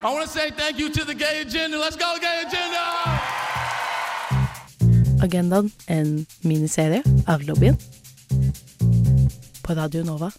I 0.00 0.12
want 0.12 0.26
to 0.26 0.32
say 0.32 0.50
thank 0.50 0.78
you 0.78 0.90
to 0.90 1.04
the 1.04 1.12
gay 1.12 1.40
agenda. 1.40 1.76
Let's 1.76 1.96
go, 1.96 2.16
gay 2.20 2.44
agenda! 2.46 2.78
Agendaen, 5.20 5.72
en 5.88 6.26
miniserie 6.44 7.02
av 7.26 7.42
lobbyen. 7.42 7.76
På 9.62 9.74
Radio 9.74 10.04
Nova. 10.04 10.30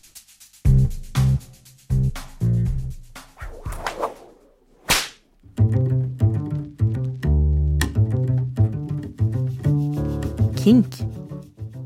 Kink. 10.56 10.88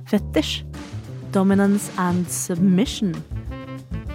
Fetisj. 0.06 0.64
Dominance 1.32 1.92
and 1.98 2.30
submission. 2.30 3.16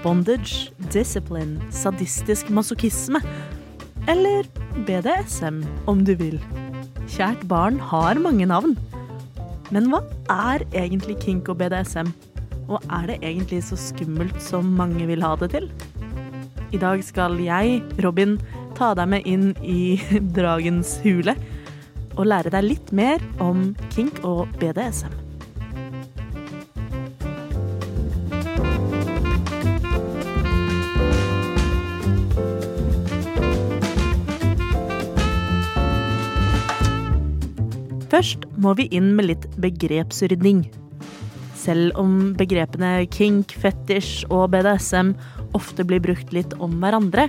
Bondage, 0.03 0.71
discipline, 0.93 1.61
sadistisk 1.71 2.49
masochisme. 2.49 3.21
Eller 4.09 4.47
BDSM, 4.87 5.61
om 5.85 6.01
du 6.01 6.15
vil. 6.17 6.39
Kjært 7.13 7.43
barn 7.51 7.77
har 7.91 8.17
mange 8.17 8.47
navn. 8.49 8.73
Men 9.69 9.91
hva 9.93 10.01
er 10.33 10.65
egentlig 10.73 11.19
kink 11.21 11.51
og 11.53 11.59
BDSM? 11.61 12.09
Og 12.73 12.81
er 12.89 13.11
det 13.11 13.19
egentlig 13.21 13.61
så 13.67 13.77
skummelt 13.77 14.41
som 14.41 14.73
mange 14.81 15.05
vil 15.11 15.21
ha 15.25 15.35
det 15.43 15.51
til? 15.53 15.69
I 16.73 16.81
dag 16.81 17.05
skal 17.05 17.37
jeg, 17.41 17.83
Robin, 18.05 18.39
ta 18.81 18.95
deg 18.97 19.13
med 19.13 19.29
inn 19.29 19.53
i 19.61 20.01
dragens 20.39 20.99
hule 21.05 21.37
og 22.17 22.27
lære 22.33 22.57
deg 22.57 22.65
litt 22.65 22.93
mer 22.97 23.21
om 23.45 23.75
kink 23.93 24.25
og 24.25 24.47
BDSM. 24.57 25.28
Først 38.19 38.49
må 38.59 38.73
vi 38.75 38.89
inn 38.91 39.13
med 39.15 39.29
litt 39.29 39.45
begrepsrydning. 39.63 40.65
Selv 41.55 41.95
om 42.01 42.33
begrepene 42.35 43.05
kink, 43.15 43.53
fetisj 43.63 44.25
og 44.27 44.49
BDSM 44.51 45.13
ofte 45.55 45.87
blir 45.87 46.03
brukt 46.03 46.35
litt 46.35 46.57
om 46.59 46.75
hverandre, 46.83 47.29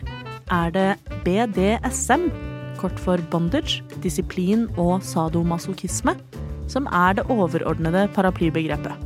er 0.49 0.73
det 0.73 0.87
BDSM, 1.27 2.25
kort 2.81 2.97
for 3.05 3.21
bondage, 3.29 3.83
disiplin 4.01 4.65
og 4.81 5.05
sadomasochisme, 5.05 6.17
som 6.65 6.89
er 6.89 7.19
det 7.21 7.27
overordnede 7.29 8.07
paraplybegrepet. 8.17 8.97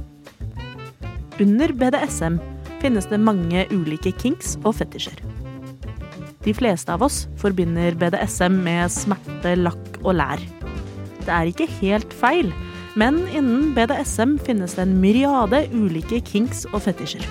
Under 1.43 1.75
BDSM 1.83 2.39
finnes 2.79 3.11
det 3.11 3.19
mange 3.19 3.67
ulike 3.75 4.15
kinks 4.23 4.55
og 4.63 4.77
fetisjer. 4.79 5.19
De 6.47 6.55
fleste 6.55 6.95
av 6.95 7.03
oss 7.03 7.25
forbinder 7.43 7.99
BDSM 7.99 8.63
med 8.63 8.99
smerte, 9.03 9.57
lakk 9.59 9.97
og 10.05 10.13
lær. 10.23 10.52
Det 11.23 11.33
er 11.33 11.49
ikke 11.49 11.69
helt 11.79 12.13
feil, 12.19 12.51
men 12.99 13.23
innen 13.31 13.71
BDSM 13.75 14.37
finnes 14.43 14.75
det 14.77 14.85
en 14.85 14.99
myriade 15.01 15.65
ulike 15.73 16.19
kinks 16.27 16.65
og 16.73 16.83
fetisjer. 16.85 17.25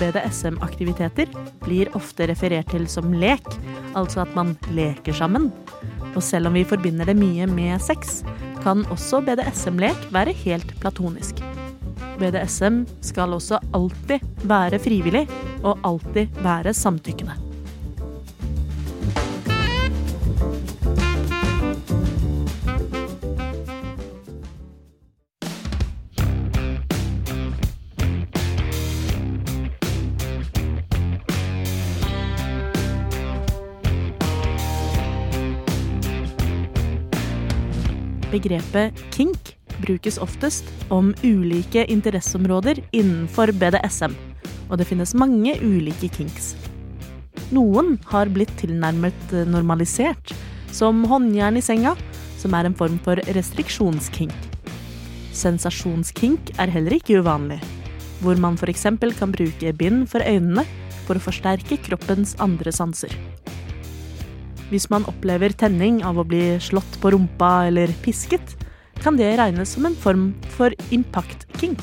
BDSM-aktiviteter 0.00 1.30
blir 1.62 1.92
ofte 1.94 2.26
referert 2.30 2.72
til 2.72 2.88
som 2.90 3.12
lek, 3.14 3.46
altså 3.94 4.24
at 4.24 4.34
man 4.34 4.56
leker 4.74 5.14
sammen. 5.14 5.52
Og 6.14 6.22
selv 6.22 6.50
om 6.50 6.58
vi 6.58 6.66
forbinder 6.66 7.06
det 7.10 7.18
mye 7.18 7.46
med 7.50 7.82
sex, 7.82 8.22
kan 8.64 8.86
også 8.94 9.22
BDSM-lek 9.26 10.08
være 10.14 10.34
helt 10.44 10.74
platonisk. 10.82 11.42
BDSM 12.18 12.84
skal 13.02 13.34
også 13.36 13.60
alltid 13.74 14.22
være 14.48 14.82
frivillig, 14.82 15.26
og 15.64 15.78
alltid 15.86 16.42
være 16.44 16.74
samtykkende. 16.74 17.43
Begrepet 38.34 38.98
kink 39.14 39.54
brukes 39.78 40.18
oftest 40.18 40.66
om 40.88 41.12
ulike 41.22 41.84
interesseområder 41.90 42.80
innenfor 42.90 43.52
BDSM, 43.54 44.14
og 44.70 44.78
det 44.80 44.88
finnes 44.88 45.14
mange 45.14 45.54
ulike 45.62 46.10
kinks. 46.10 46.54
Noen 47.54 47.94
har 48.10 48.30
blitt 48.34 48.50
tilnærmet 48.58 49.34
normalisert, 49.46 50.34
som 50.74 51.04
håndjern 51.06 51.60
i 51.60 51.62
senga, 51.62 51.94
som 52.40 52.56
er 52.58 52.66
en 52.66 52.74
form 52.74 52.98
for 53.04 53.22
restriksjonskink. 53.36 54.34
Sensasjonskink 55.34 56.54
er 56.58 56.72
heller 56.74 56.98
ikke 56.98 57.20
uvanlig, 57.22 57.60
hvor 58.22 58.38
man 58.40 58.58
f.eks. 58.58 58.88
kan 59.18 59.34
bruke 59.34 59.76
bind 59.78 60.08
for 60.10 60.26
øynene 60.26 60.66
for 61.04 61.18
å 61.18 61.22
forsterke 61.22 61.78
kroppens 61.84 62.34
andre 62.42 62.72
sanser. 62.74 63.14
Hvis 64.74 64.88
man 64.90 65.04
opplever 65.06 65.52
tenning 65.54 66.00
av 66.02 66.16
å 66.18 66.24
bli 66.26 66.56
slått 66.58 66.96
på 66.98 67.12
rumpa 67.14 67.68
eller 67.68 67.92
pisket, 68.02 68.56
kan 68.98 69.14
det 69.14 69.28
regnes 69.38 69.76
som 69.76 69.86
en 69.86 69.94
form 69.94 70.24
for 70.56 70.74
impact 70.90 71.44
kink. 71.60 71.78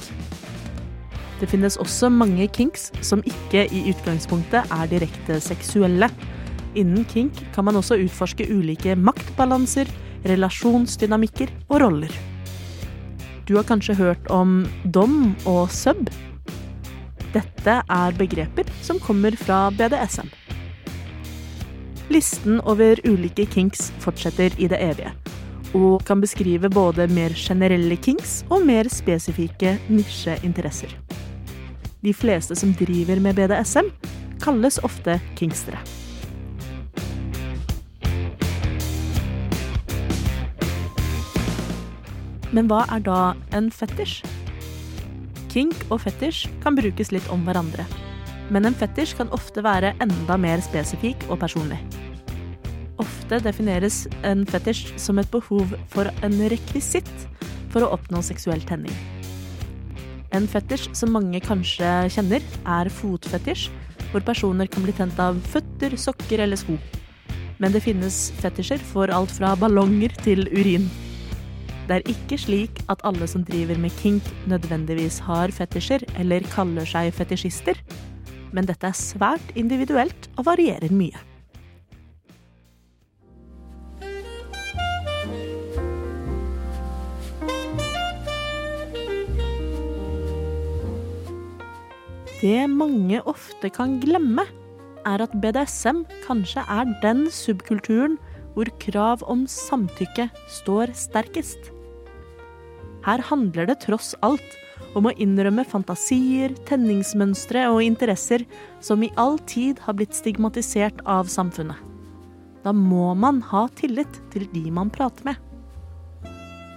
Det 1.39 1.47
finnes 1.47 1.79
også 1.79 2.09
mange 2.11 2.49
kinks 2.51 2.89
som 2.99 3.23
ikke 3.23 3.63
i 3.71 3.85
utgangspunktet 3.93 4.75
er 4.75 4.91
direkte 4.91 5.39
seksuelle. 5.39 6.11
Innen 6.75 7.07
kink 7.07 7.39
kan 7.55 7.69
man 7.69 7.79
også 7.79 7.95
utforske 8.03 8.49
ulike 8.51 8.97
maktbalanser, 8.99 9.87
relasjonsdynamikker 10.27 11.47
og 11.69 11.79
roller. 11.85 12.19
Du 13.47 13.55
har 13.55 13.69
kanskje 13.71 13.95
hørt 14.03 14.27
om 14.27 14.65
dom 14.83 15.31
og 15.47 15.71
sub? 15.71 16.11
Dette 17.31 17.79
er 17.87 18.19
begreper 18.19 18.67
som 18.83 18.99
kommer 18.99 19.39
fra 19.39 19.69
BDSM. 19.79 20.27
Listen 22.11 22.57
over 22.67 22.99
ulike 23.07 23.45
kinks 23.45 23.85
fortsetter 24.03 24.51
i 24.59 24.67
det 24.67 24.75
evige, 24.83 25.13
og 25.71 26.01
kan 26.03 26.19
beskrive 26.19 26.67
både 26.67 27.05
mer 27.07 27.31
generelle 27.39 27.95
kinks 27.95 28.41
og 28.51 28.65
mer 28.67 28.89
spesifikke 28.91 29.77
nisjeinteresser. 29.87 30.91
De 32.03 32.11
fleste 32.11 32.57
som 32.59 32.73
driver 32.75 33.21
med 33.23 33.39
BDSM, 33.39 33.87
kalles 34.43 34.81
ofte 34.83 35.21
kingstere. 35.39 35.79
Men 42.51 42.67
hva 42.67 42.83
er 42.91 43.07
da 43.07 43.21
en 43.55 43.71
fetisj? 43.71 44.19
Kink 45.53 45.87
og 45.87 46.03
fetisj 46.03 46.49
kan 46.59 46.75
brukes 46.75 47.15
litt 47.15 47.31
om 47.31 47.47
hverandre. 47.47 47.87
Men 48.51 48.67
en 48.67 48.75
fetisj 48.75 49.15
kan 49.15 49.31
ofte 49.31 49.63
være 49.63 49.95
enda 50.03 50.35
mer 50.35 50.59
spesifikk 50.59 51.23
og 51.29 51.39
personlig. 51.39 51.79
Ofte 52.99 53.39
defineres 53.43 54.03
en 54.27 54.43
fetisj 54.49 54.91
som 54.99 55.19
et 55.21 55.29
behov 55.31 55.71
for 55.93 56.09
en 56.25 56.39
rekvisitt 56.51 57.11
for 57.71 57.85
å 57.85 57.93
oppnå 57.95 58.21
seksuell 58.25 58.63
tenning. 58.67 58.95
En 60.35 60.47
fetisj 60.47 60.91
som 60.95 61.11
mange 61.15 61.41
kanskje 61.43 61.87
kjenner, 62.11 62.43
er 62.67 62.89
fotfetisj, 62.91 63.69
hvor 64.11 64.23
personer 64.27 64.67
kan 64.71 64.83
bli 64.83 64.95
tent 64.95 65.19
av 65.19 65.39
føtter, 65.51 65.95
sokker 65.99 66.43
eller 66.43 66.59
sko. 66.59 66.77
Men 67.59 67.75
det 67.75 67.83
finnes 67.85 68.29
fetisjer 68.41 68.81
for 68.91 69.11
alt 69.13 69.31
fra 69.35 69.53
ballonger 69.59 70.15
til 70.23 70.47
urin. 70.51 70.87
Det 71.87 71.97
er 71.97 72.13
ikke 72.13 72.37
slik 72.39 72.79
at 72.91 73.03
alle 73.07 73.27
som 73.27 73.43
driver 73.47 73.79
med 73.81 73.91
kink, 73.99 74.23
nødvendigvis 74.47 75.19
har 75.27 75.51
fetisjer 75.51 76.05
eller 76.21 76.47
kaller 76.53 76.87
seg 76.87 77.11
fetisjister, 77.15 77.79
men 78.55 78.67
dette 78.67 78.87
er 78.87 78.95
svært 78.97 79.51
individuelt 79.59 80.31
og 80.37 80.47
varierer 80.47 80.95
mye. 80.95 81.30
Det 92.41 92.65
mange 92.65 93.19
ofte 93.29 93.69
kan 93.69 93.99
glemme, 94.01 94.47
er 95.05 95.21
at 95.21 95.33
BDSM 95.43 95.99
kanskje 96.25 96.63
er 96.65 96.89
den 97.03 97.27
subkulturen 97.29 98.15
hvor 98.55 98.69
krav 98.81 99.21
om 99.29 99.43
samtykke 99.49 100.25
står 100.49 100.93
sterkest. 100.97 101.69
Her 103.05 103.21
handler 103.29 103.69
det 103.69 103.79
tross 103.85 104.15
alt 104.25 104.57
om 104.97 105.05
å 105.05 105.13
innrømme 105.21 105.63
fantasier, 105.69 106.53
tenningsmønstre 106.65 107.67
og 107.69 107.83
interesser 107.85 108.45
som 108.81 109.05
i 109.05 109.11
all 109.21 109.37
tid 109.49 109.81
har 109.85 109.97
blitt 109.97 110.17
stigmatisert 110.17 111.01
av 111.05 111.29
samfunnet. 111.29 111.77
Da 112.65 112.73
må 112.73 113.13
man 113.17 113.41
ha 113.53 113.67
tillit 113.77 114.17
til 114.33 114.47
de 114.53 114.65
man 114.73 114.89
prater 114.93 115.29
med. 115.29 115.37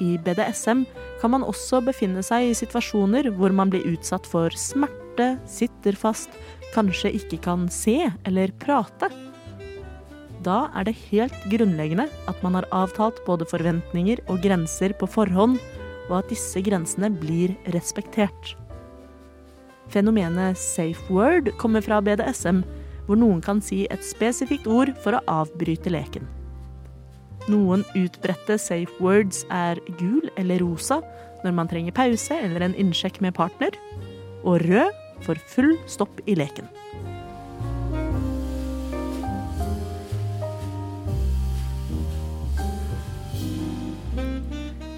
I 0.05 0.17
BDSM 0.21 0.85
kan 1.21 1.33
man 1.33 1.45
også 1.47 1.81
befinne 1.85 2.25
seg 2.25 2.51
i 2.51 2.57
situasjoner 2.57 3.31
hvor 3.37 3.53
man 3.57 3.73
blir 3.73 3.85
utsatt 3.95 4.29
for 4.29 4.53
smerte, 4.57 5.04
sitter 5.47 5.97
fast, 5.99 6.33
kanskje 6.75 7.13
ikke 7.15 7.39
kan 7.45 7.69
se 7.73 8.11
eller 8.27 8.53
prate. 8.63 9.11
Da 10.45 10.69
er 10.77 10.85
det 10.89 10.97
helt 11.09 11.37
grunnleggende 11.49 12.09
at 12.29 12.43
man 12.45 12.59
har 12.59 12.69
avtalt 12.75 13.23
både 13.25 13.47
forventninger 13.49 14.21
og 14.29 14.43
grenser 14.45 14.93
på 14.99 15.09
forhånd, 15.09 15.57
og 16.11 16.19
at 16.19 16.29
disse 16.29 16.61
grensene 16.61 17.09
blir 17.09 17.55
respektert. 17.73 18.55
Fenomenet 19.93 20.59
safe 20.59 21.01
word 21.13 21.51
kommer 21.61 21.85
fra 21.85 22.01
BDSM, 22.05 22.63
hvor 23.07 23.21
noen 23.21 23.41
kan 23.45 23.61
si 23.65 23.85
et 23.93 24.05
spesifikt 24.05 24.67
ord 24.69 24.93
for 25.05 25.17
å 25.17 25.25
avbryte 25.29 25.93
leken. 25.93 26.27
Noen 27.53 27.85
utbredte 27.93 28.57
safe 28.61 28.93
words 29.05 29.43
er 29.53 29.81
gul 30.01 30.31
eller 30.41 30.63
rosa 30.65 31.03
når 31.45 31.57
man 31.57 31.69
trenger 31.69 31.93
pause 31.97 32.37
eller 32.41 32.65
en 32.65 32.77
innsjekk 32.81 33.21
med 33.21 33.37
partner, 33.37 33.77
og 34.45 34.65
rød 34.65 35.04
for 35.25 35.41
full 35.50 35.75
stopp 35.91 36.21
i 36.29 36.37
leken. 36.38 36.69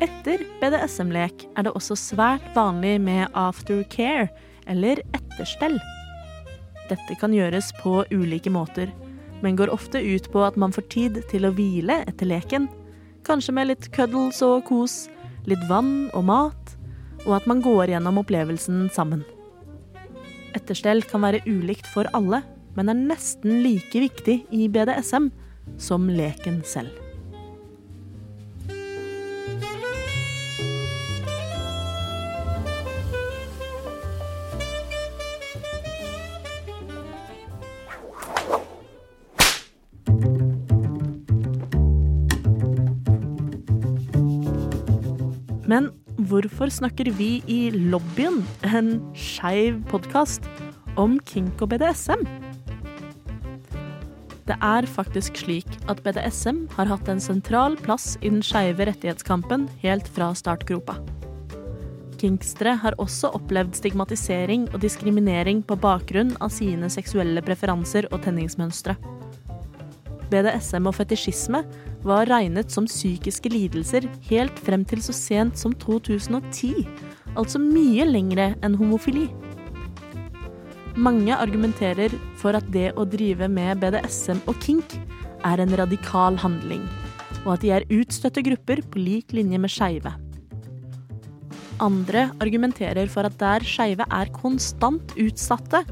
Etter 0.02 0.42
BDSM-lek 0.60 1.46
er 1.56 1.66
det 1.66 1.72
også 1.78 1.96
svært 1.98 2.46
vanlig 2.56 2.96
med 3.00 3.30
aftercare, 3.38 4.28
eller 4.66 4.98
etterstell. 5.14 5.78
Dette 6.90 7.16
kan 7.20 7.34
gjøres 7.34 7.72
på 7.80 8.00
ulike 8.10 8.50
måter, 8.50 8.90
men 9.42 9.56
går 9.58 9.70
ofte 9.74 10.02
ut 10.02 10.26
på 10.32 10.42
at 10.46 10.58
man 10.58 10.74
får 10.74 10.88
tid 10.92 11.20
til 11.30 11.46
å 11.46 11.52
hvile 11.54 12.00
etter 12.10 12.30
leken. 12.30 12.68
Kanskje 13.26 13.54
med 13.54 13.70
litt 13.70 13.88
cuddles 13.94 14.42
og 14.46 14.66
kos, 14.68 15.06
litt 15.46 15.62
vann 15.70 16.10
og 16.14 16.26
mat, 16.26 16.76
og 17.26 17.38
at 17.40 17.48
man 17.50 17.62
går 17.62 17.94
gjennom 17.94 18.20
opplevelsen 18.22 18.86
sammen. 18.94 19.24
Etterstell 20.56 21.04
kan 21.04 21.20
være 21.24 21.42
ulikt 21.44 21.88
for 21.92 22.08
alle, 22.16 22.40
men 22.76 22.88
er 22.88 22.96
nesten 22.96 23.60
like 23.64 24.00
viktig 24.00 24.40
i 24.52 24.68
BDSM 24.72 25.28
som 25.80 26.08
leken 26.08 26.62
selv. 26.64 26.92
Men 45.66 45.90
hvorfor 46.26 46.70
snakker 46.72 47.10
vi 47.18 47.40
i 47.50 47.70
lobbyen, 47.70 48.42
en 48.66 48.98
skeiv 49.14 49.78
podkast, 49.90 50.46
om 50.98 51.18
kink 51.28 51.60
og 51.62 51.70
BDSM? 51.74 52.24
Det 54.46 54.54
er 54.62 54.86
faktisk 54.86 55.38
slik 55.42 55.66
at 55.90 56.00
BDSM 56.06 56.64
har 56.76 56.86
hatt 56.90 57.08
en 57.10 57.22
sentral 57.22 57.74
plass 57.82 58.14
i 58.22 58.30
den 58.30 58.44
skeive 58.46 58.86
rettighetskampen 58.86 59.66
helt 59.82 60.06
fra 60.14 60.30
startgropa. 60.38 61.00
Kinkstere 62.16 62.76
har 62.80 62.96
også 63.02 63.32
opplevd 63.36 63.76
stigmatisering 63.76 64.70
og 64.72 64.80
diskriminering 64.86 65.60
på 65.66 65.76
bakgrunn 65.82 66.32
av 66.40 66.54
sine 66.54 66.88
seksuelle 66.92 67.42
preferanser 67.44 68.08
og 68.12 68.22
tenningsmønstre. 68.24 68.96
BDSM 70.30 70.88
og 70.88 70.96
fetisjisme 70.98 71.62
var 72.06 72.28
regnet 72.30 72.72
som 72.74 72.86
psykiske 72.88 73.50
lidelser 73.52 74.06
helt 74.28 74.58
frem 74.66 74.84
til 74.88 75.02
så 75.04 75.14
sent 75.16 75.58
som 75.60 75.74
2010, 75.82 76.86
altså 77.36 77.60
mye 77.62 78.06
lengre 78.08 78.52
enn 78.64 78.76
homofili. 78.78 79.26
Mange 80.96 81.34
argumenterer 81.36 82.14
for 82.40 82.56
at 82.56 82.68
det 82.72 82.90
å 82.96 83.04
drive 83.04 83.50
med 83.52 83.82
BDSM 83.82 84.40
og 84.48 84.56
kink 84.64 84.96
er 85.44 85.60
en 85.60 85.74
radikal 85.78 86.38
handling, 86.40 86.86
og 87.44 87.56
at 87.56 87.66
de 87.66 87.74
er 87.76 87.90
utstøtte 87.92 88.44
grupper 88.46 88.80
på 88.90 89.02
lik 89.02 89.36
linje 89.36 89.60
med 89.60 89.72
skeive. 89.72 90.14
Andre 91.84 92.30
argumenterer 92.40 93.10
for 93.12 93.28
at 93.28 93.36
der 93.36 93.66
skeive 93.68 94.06
er 94.08 94.32
konstant 94.32 95.12
utsatte, 95.20 95.84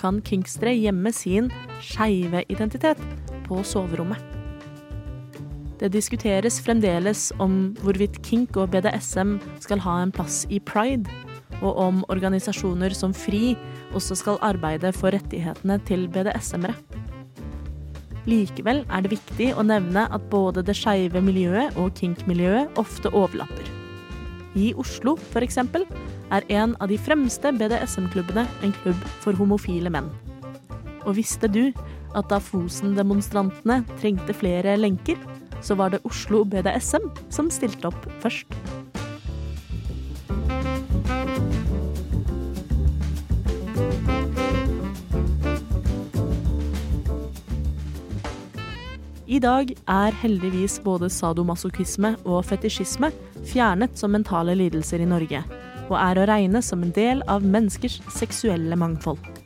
kan 0.00 0.20
kinkstre 0.24 0.72
gjemme 0.76 1.12
sin 1.12 1.50
skeive 1.84 2.44
identitet 2.52 3.00
på 3.50 3.64
soverommet. 3.66 4.22
Det 5.80 5.88
diskuteres 5.94 6.60
fremdeles 6.60 7.30
om 7.40 7.72
hvorvidt 7.80 8.20
kink 8.26 8.56
og 8.60 8.70
BDSM 8.74 9.38
skal 9.64 9.80
ha 9.80 10.00
en 10.02 10.12
plass 10.12 10.44
i 10.52 10.60
pride, 10.60 11.08
og 11.60 11.76
om 11.80 12.02
organisasjoner 12.12 12.92
som 12.96 13.14
FRI 13.16 13.54
også 13.96 14.16
skal 14.20 14.40
arbeide 14.44 14.92
for 14.96 15.12
rettighetene 15.16 15.80
til 15.88 16.06
BDSM-ere. 16.12 16.76
Likevel 18.28 18.82
er 18.92 19.02
det 19.02 19.14
viktig 19.14 19.50
å 19.56 19.64
nevne 19.64 20.04
at 20.12 20.24
både 20.32 20.62
det 20.64 20.76
skeive 20.76 21.22
miljøet 21.24 21.76
og 21.80 21.94
kink-miljøet 21.96 22.76
ofte 22.80 23.12
overlapper. 23.16 23.64
I 24.60 24.72
Oslo, 24.76 25.16
eksempel, 25.40 25.86
er 26.30 26.44
en 26.52 26.76
av 26.82 26.90
de 26.92 26.98
fremste 27.00 27.52
BDSM-klubbene 27.56 28.44
en 28.66 28.74
klubb 28.82 29.00
for 29.24 29.38
homofile 29.38 29.90
menn. 29.92 30.10
Og 31.08 31.16
visste 31.16 31.48
du 31.48 31.70
at 32.18 32.30
da 32.32 32.40
Fosen-demonstrantene 32.42 33.82
trengte 34.00 34.34
flere 34.36 34.76
lenker, 34.80 35.18
så 35.60 35.76
var 35.76 35.92
det 35.92 36.04
Oslo 36.08 36.44
BDSM 36.48 37.10
som 37.32 37.50
stilte 37.52 37.90
opp 37.90 38.06
først. 38.22 38.48
I 49.30 49.38
dag 49.38 49.68
er 49.86 50.16
heldigvis 50.24 50.80
både 50.82 51.06
sadomasochisme 51.14 52.16
og 52.26 52.40
fetisjisme 52.48 53.12
fjernet 53.46 53.94
som 53.98 54.10
mentale 54.10 54.56
lidelser 54.58 55.04
i 55.04 55.06
Norge, 55.06 55.44
og 55.86 55.94
er 56.00 56.18
å 56.18 56.26
regne 56.26 56.62
som 56.66 56.82
en 56.82 56.90
del 56.96 57.22
av 57.30 57.46
menneskers 57.46 58.00
seksuelle 58.16 58.74
mangfold. 58.74 59.39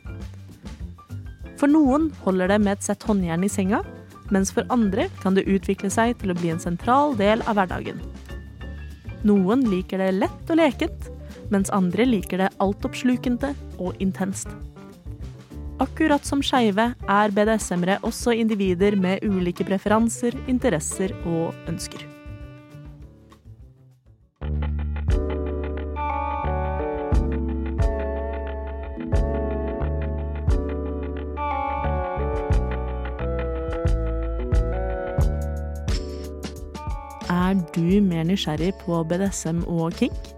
For 1.65 1.73
noen 1.73 2.11
holder 2.21 2.51
det 2.51 2.59
med 2.61 2.75
et 2.75 2.85
sett 2.85 3.03
håndjern 3.09 3.41
i 3.41 3.47
senga, 3.49 3.79
mens 4.29 4.51
for 4.53 4.69
andre 4.69 5.07
kan 5.23 5.33
det 5.33 5.47
utvikle 5.49 5.89
seg 5.89 6.11
til 6.21 6.29
å 6.29 6.35
bli 6.37 6.51
en 6.53 6.61
sentral 6.61 7.15
del 7.17 7.41
av 7.49 7.57
hverdagen. 7.57 7.97
Noen 9.25 9.63
liker 9.71 9.97
det 9.97 10.11
lett 10.19 10.53
og 10.53 10.59
lekent, 10.61 11.09
mens 11.49 11.73
andre 11.73 12.05
liker 12.05 12.43
det 12.43 12.53
altoppslukende 12.61 13.55
og 13.79 13.97
intenst. 13.97 14.53
Akkurat 15.81 16.29
som 16.29 16.45
skeive 16.45 16.91
er 16.93 17.33
BDSM-ere 17.33 17.97
også 18.05 18.37
individer 18.37 18.93
med 18.93 19.25
ulike 19.25 19.65
preferanser, 19.65 20.37
interesser 20.45 21.17
og 21.25 21.49
ønsker. 21.65 22.05
Er 37.31 37.57
du 37.73 38.01
mer 38.05 38.25
nysgjerrig 38.27 38.73
på 38.83 38.99
BDSM 39.09 39.63
og 39.65 39.95
kink? 39.97 40.31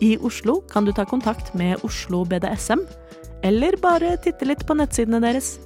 I 0.00 0.14
Oslo 0.24 0.58
kan 0.70 0.86
du 0.86 0.92
ta 0.96 1.04
kontakt 1.04 1.52
med 1.54 1.82
Oslo 1.84 2.24
BDSM, 2.24 2.80
eller 3.44 3.76
bare 3.82 4.16
titte 4.24 4.48
litt 4.48 4.64
på 4.66 4.76
nettsidene 4.78 5.20
deres. 5.22 5.58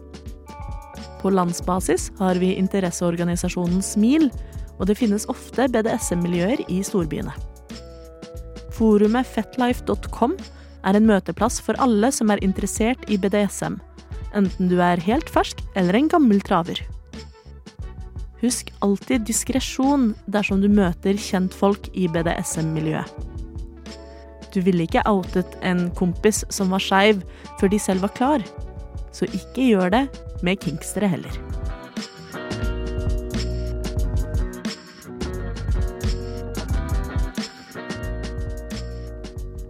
På 1.23 1.31
landsbasis 1.31 2.11
har 2.19 2.39
vi 2.43 2.57
interesseorganisasjonen 2.59 3.83
SMIL, 3.83 4.29
og 4.79 4.91
det 4.91 4.99
finnes 4.99 5.27
ofte 5.31 5.67
BDSM-miljøer 5.71 6.65
i 6.71 6.83
storbyene. 6.87 7.35
Forumet 8.75 9.27
fetlife.com 9.27 10.37
er 10.87 10.99
en 10.99 11.09
møteplass 11.09 11.59
for 11.63 11.79
alle 11.83 12.11
som 12.15 12.31
er 12.31 12.43
interessert 12.45 13.03
i 13.11 13.19
BDSM, 13.19 13.79
enten 14.39 14.71
du 14.71 14.79
er 14.83 15.03
helt 15.03 15.31
fersk 15.31 15.63
eller 15.79 15.99
en 15.99 16.11
gammel 16.11 16.43
traver. 16.47 16.83
Husk 18.39 18.71
alltid 18.87 19.25
diskresjon 19.27 20.13
dersom 20.31 20.61
du 20.63 20.69
møter 20.71 21.19
kjentfolk 21.19 21.89
i 21.99 22.07
BDSM-miljøet. 22.07 23.11
Du 24.55 24.61
ville 24.65 24.87
ikke 24.87 25.03
outet 25.11 25.59
en 25.67 25.89
kompis 25.99 26.45
som 26.55 26.71
var 26.73 26.83
skeiv, 26.83 27.21
før 27.59 27.73
de 27.73 27.81
selv 27.83 28.07
var 28.07 28.15
klar, 28.15 28.45
så 29.13 29.27
ikke 29.27 29.67
gjør 29.67 29.93
det 29.93 30.05
med 30.47 30.63
kinkstere 30.63 31.11
heller. 31.11 31.35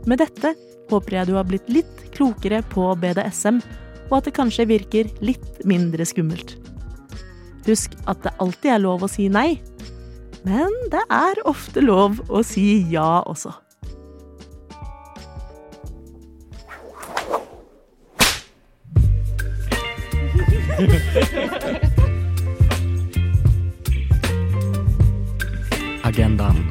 Med 0.08 0.22
dette 0.22 0.54
håper 0.88 1.18
jeg 1.18 1.28
du 1.28 1.34
har 1.36 1.48
blitt 1.48 1.68
litt 1.72 2.08
klokere 2.14 2.62
på 2.72 2.86
BDSM, 3.00 3.60
og 4.08 4.20
at 4.20 4.28
det 4.28 4.36
kanskje 4.38 4.68
virker 4.70 5.10
litt 5.20 5.64
mindre 5.68 6.06
skummelt. 6.08 6.56
Husk 7.68 7.92
at 8.08 8.22
det 8.24 8.30
alltid 8.40 8.70
er 8.72 8.80
lov 8.80 9.02
å 9.04 9.08
si 9.12 9.26
nei, 9.28 9.58
men 10.40 10.72
det 10.88 11.02
er 11.12 11.36
ofte 11.44 11.82
lov 11.84 12.16
å 12.32 12.40
si 12.46 12.80
ja 12.88 13.20
også. 13.28 13.52
Agendaen. 26.08 26.62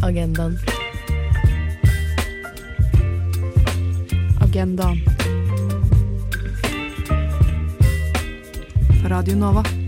Agendaen. 0.00 0.56
Agendaen. 4.40 5.23
Radio 9.14 9.36
Nova. 9.36 9.83